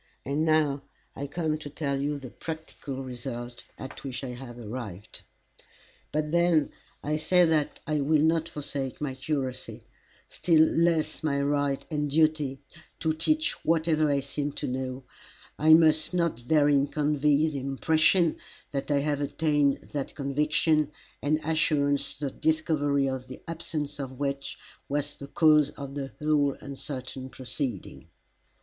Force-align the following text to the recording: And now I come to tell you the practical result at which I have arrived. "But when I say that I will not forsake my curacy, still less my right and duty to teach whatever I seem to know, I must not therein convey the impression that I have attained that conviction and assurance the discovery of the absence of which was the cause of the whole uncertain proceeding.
And 0.25 0.43
now 0.43 0.81
I 1.15 1.27
come 1.27 1.59
to 1.59 1.69
tell 1.69 2.01
you 2.01 2.17
the 2.17 2.31
practical 2.31 3.03
result 3.03 3.65
at 3.77 4.03
which 4.03 4.23
I 4.23 4.29
have 4.29 4.57
arrived. 4.57 5.21
"But 6.11 6.29
when 6.31 6.71
I 7.03 7.17
say 7.17 7.45
that 7.45 7.81
I 7.85 8.01
will 8.01 8.23
not 8.23 8.49
forsake 8.49 8.99
my 8.99 9.13
curacy, 9.13 9.83
still 10.27 10.63
less 10.65 11.21
my 11.21 11.39
right 11.39 11.85
and 11.91 12.09
duty 12.09 12.61
to 12.99 13.13
teach 13.13 13.63
whatever 13.63 14.09
I 14.09 14.21
seem 14.21 14.53
to 14.53 14.67
know, 14.67 15.03
I 15.59 15.75
must 15.75 16.15
not 16.15 16.47
therein 16.47 16.87
convey 16.87 17.49
the 17.49 17.59
impression 17.59 18.37
that 18.71 18.89
I 18.89 19.01
have 19.01 19.21
attained 19.21 19.89
that 19.91 20.15
conviction 20.15 20.91
and 21.21 21.39
assurance 21.45 22.15
the 22.15 22.31
discovery 22.31 23.07
of 23.07 23.27
the 23.27 23.43
absence 23.47 23.99
of 23.99 24.19
which 24.19 24.57
was 24.89 25.13
the 25.13 25.27
cause 25.27 25.69
of 25.69 25.93
the 25.93 26.11
whole 26.19 26.53
uncertain 26.59 27.29
proceeding. 27.29 28.07